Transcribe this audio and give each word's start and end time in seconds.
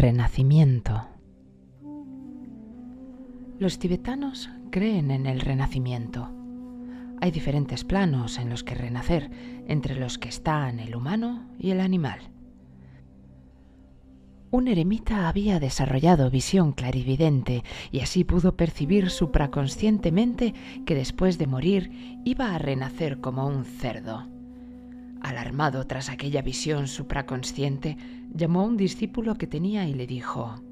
Renacimiento. 0.00 1.06
Los 3.58 3.78
tibetanos 3.78 4.48
creen 4.70 5.10
en 5.10 5.26
el 5.26 5.40
renacimiento. 5.40 6.30
Hay 7.20 7.30
diferentes 7.30 7.84
planos 7.84 8.38
en 8.38 8.48
los 8.48 8.64
que 8.64 8.74
renacer, 8.74 9.30
entre 9.68 9.96
los 9.96 10.16
que 10.16 10.30
están 10.30 10.80
el 10.80 10.96
humano 10.96 11.50
y 11.58 11.72
el 11.72 11.80
animal. 11.80 12.20
Un 14.50 14.68
eremita 14.68 15.28
había 15.28 15.60
desarrollado 15.60 16.30
visión 16.30 16.72
clarividente 16.72 17.62
y 17.92 18.00
así 18.00 18.24
pudo 18.24 18.56
percibir 18.56 19.10
supraconscientemente 19.10 20.54
que 20.86 20.94
después 20.94 21.36
de 21.36 21.46
morir 21.46 22.22
iba 22.24 22.54
a 22.54 22.58
renacer 22.58 23.20
como 23.20 23.46
un 23.46 23.66
cerdo. 23.66 24.39
Alarmado 25.20 25.86
tras 25.86 26.08
aquella 26.08 26.42
visión 26.42 26.88
supraconsciente, 26.88 27.96
llamó 28.32 28.60
a 28.62 28.64
un 28.64 28.76
discípulo 28.76 29.34
que 29.34 29.46
tenía 29.46 29.86
y 29.86 29.94
le 29.94 30.06
dijo 30.06 30.62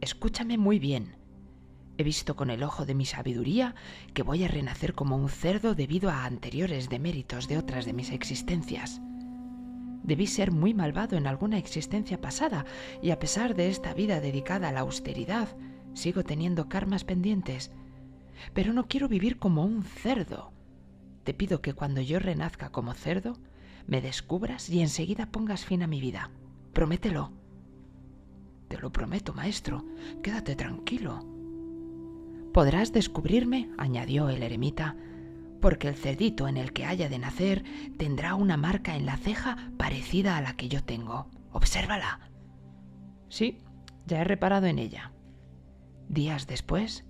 Escúchame 0.00 0.58
muy 0.58 0.78
bien. 0.78 1.16
He 1.98 2.02
visto 2.02 2.36
con 2.36 2.50
el 2.50 2.62
ojo 2.62 2.84
de 2.84 2.94
mi 2.94 3.06
sabiduría 3.06 3.74
que 4.12 4.22
voy 4.22 4.44
a 4.44 4.48
renacer 4.48 4.92
como 4.92 5.16
un 5.16 5.30
cerdo 5.30 5.74
debido 5.74 6.10
a 6.10 6.26
anteriores 6.26 6.90
deméritos 6.90 7.48
de 7.48 7.56
otras 7.56 7.86
de 7.86 7.94
mis 7.94 8.10
existencias. 8.10 9.00
Debí 10.02 10.26
ser 10.26 10.52
muy 10.52 10.74
malvado 10.74 11.16
en 11.16 11.26
alguna 11.26 11.56
existencia 11.56 12.20
pasada 12.20 12.66
y 13.02 13.10
a 13.10 13.18
pesar 13.18 13.54
de 13.56 13.68
esta 13.68 13.94
vida 13.94 14.20
dedicada 14.20 14.68
a 14.68 14.72
la 14.72 14.80
austeridad, 14.80 15.48
sigo 15.94 16.22
teniendo 16.22 16.68
karmas 16.68 17.04
pendientes. 17.04 17.72
Pero 18.52 18.74
no 18.74 18.86
quiero 18.86 19.08
vivir 19.08 19.38
como 19.38 19.64
un 19.64 19.82
cerdo. 19.82 20.52
Te 21.26 21.34
pido 21.34 21.60
que 21.60 21.74
cuando 21.74 22.00
yo 22.00 22.20
renazca 22.20 22.70
como 22.70 22.94
cerdo, 22.94 23.36
me 23.88 24.00
descubras 24.00 24.70
y 24.70 24.80
enseguida 24.80 25.26
pongas 25.26 25.64
fin 25.64 25.82
a 25.82 25.88
mi 25.88 26.00
vida. 26.00 26.30
Promételo. 26.72 27.32
Te 28.68 28.78
lo 28.78 28.92
prometo, 28.92 29.34
maestro. 29.34 29.84
Quédate 30.22 30.54
tranquilo. 30.54 31.26
Podrás 32.54 32.92
descubrirme, 32.92 33.68
añadió 33.76 34.28
el 34.28 34.40
eremita, 34.40 34.94
porque 35.60 35.88
el 35.88 35.96
cerdito 35.96 36.46
en 36.46 36.56
el 36.56 36.72
que 36.72 36.84
haya 36.84 37.08
de 37.08 37.18
nacer 37.18 37.64
tendrá 37.98 38.36
una 38.36 38.56
marca 38.56 38.94
en 38.94 39.04
la 39.04 39.16
ceja 39.16 39.72
parecida 39.76 40.36
a 40.36 40.40
la 40.40 40.54
que 40.54 40.68
yo 40.68 40.84
tengo. 40.84 41.26
Obsérvala. 41.50 42.20
Sí, 43.30 43.58
ya 44.06 44.20
he 44.20 44.24
reparado 44.24 44.66
en 44.66 44.78
ella. 44.78 45.10
Días 46.08 46.46
después, 46.46 47.04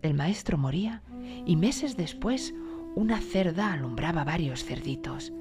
el 0.00 0.14
maestro 0.14 0.56
moría 0.56 1.02
y 1.44 1.56
meses 1.56 1.98
después 1.98 2.54
una 2.94 3.20
cerda 3.20 3.72
alumbraba 3.72 4.24
varios 4.24 4.64
cerditos. 4.64 5.32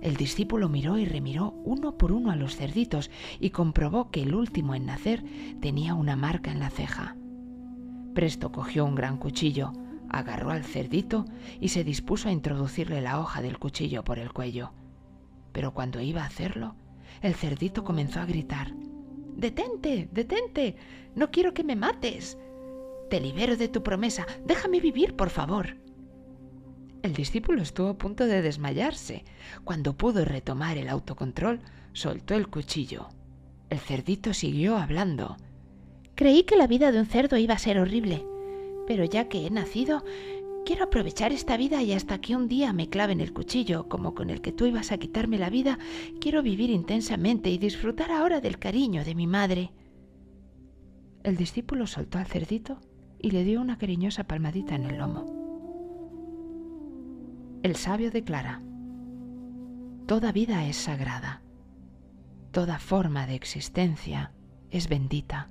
El 0.00 0.16
discípulo 0.16 0.68
miró 0.68 0.98
y 0.98 1.04
remiró 1.04 1.54
uno 1.64 1.98
por 1.98 2.12
uno 2.12 2.30
a 2.30 2.36
los 2.36 2.56
cerditos 2.56 3.10
y 3.40 3.50
comprobó 3.50 4.10
que 4.10 4.22
el 4.22 4.34
último 4.34 4.74
en 4.74 4.86
nacer 4.86 5.24
tenía 5.60 5.94
una 5.94 6.16
marca 6.16 6.52
en 6.52 6.60
la 6.60 6.70
ceja. 6.70 7.16
Presto 8.14 8.52
cogió 8.52 8.84
un 8.84 8.94
gran 8.94 9.16
cuchillo, 9.16 9.72
agarró 10.08 10.50
al 10.50 10.64
cerdito 10.64 11.24
y 11.60 11.68
se 11.68 11.84
dispuso 11.84 12.28
a 12.28 12.32
introducirle 12.32 13.00
la 13.00 13.20
hoja 13.20 13.42
del 13.42 13.58
cuchillo 13.58 14.04
por 14.04 14.18
el 14.18 14.32
cuello. 14.32 14.72
Pero 15.52 15.74
cuando 15.74 16.00
iba 16.00 16.22
a 16.22 16.26
hacerlo, 16.26 16.76
el 17.22 17.34
cerdito 17.34 17.82
comenzó 17.82 18.20
a 18.20 18.26
gritar 18.26 18.72
Detente, 19.38 20.08
detente. 20.10 20.74
No 21.14 21.30
quiero 21.30 21.54
que 21.54 21.62
me 21.62 21.76
mates. 21.76 22.36
Te 23.08 23.20
libero 23.20 23.56
de 23.56 23.68
tu 23.68 23.84
promesa. 23.84 24.26
Déjame 24.44 24.80
vivir, 24.80 25.14
por 25.14 25.30
favor. 25.30 25.76
El 27.02 27.12
discípulo 27.12 27.62
estuvo 27.62 27.88
a 27.88 27.98
punto 27.98 28.26
de 28.26 28.42
desmayarse. 28.42 29.24
Cuando 29.64 29.96
pudo 29.96 30.24
retomar 30.24 30.78
el 30.78 30.88
autocontrol, 30.88 31.60
soltó 31.92 32.34
el 32.34 32.48
cuchillo. 32.48 33.08
El 33.70 33.78
cerdito 33.78 34.34
siguió 34.34 34.76
hablando. 34.76 35.36
Creí 36.16 36.42
que 36.42 36.56
la 36.56 36.66
vida 36.66 36.90
de 36.90 36.98
un 36.98 37.06
cerdo 37.06 37.36
iba 37.36 37.54
a 37.54 37.58
ser 37.58 37.78
horrible, 37.78 38.24
pero 38.88 39.04
ya 39.04 39.28
que 39.28 39.46
he 39.46 39.50
nacido, 39.50 40.04
quiero 40.64 40.84
aprovechar 40.84 41.32
esta 41.32 41.56
vida 41.56 41.82
y 41.82 41.92
hasta 41.92 42.20
que 42.20 42.34
un 42.34 42.48
día 42.48 42.72
me 42.72 42.88
claven 42.88 43.20
el 43.20 43.32
cuchillo, 43.32 43.88
como 43.88 44.14
con 44.14 44.28
el 44.28 44.40
que 44.40 44.50
tú 44.50 44.66
ibas 44.66 44.90
a 44.90 44.98
quitarme 44.98 45.38
la 45.38 45.50
vida, 45.50 45.78
quiero 46.20 46.42
vivir 46.42 46.70
intensamente 46.70 47.50
y 47.50 47.58
disfrutar 47.58 48.10
ahora 48.10 48.40
del 48.40 48.58
cariño 48.58 49.04
de 49.04 49.14
mi 49.14 49.28
madre. 49.28 49.70
El 51.22 51.36
discípulo 51.36 51.86
soltó 51.86 52.18
al 52.18 52.26
cerdito 52.26 52.80
y 53.20 53.30
le 53.30 53.44
dio 53.44 53.60
una 53.60 53.78
cariñosa 53.78 54.24
palmadita 54.24 54.74
en 54.74 54.84
el 54.84 54.98
lomo. 54.98 55.37
El 57.62 57.74
sabio 57.74 58.10
declara, 58.10 58.62
Toda 60.06 60.32
vida 60.32 60.64
es 60.66 60.76
sagrada, 60.76 61.42
toda 62.52 62.78
forma 62.78 63.26
de 63.26 63.34
existencia 63.34 64.32
es 64.70 64.88
bendita. 64.88 65.50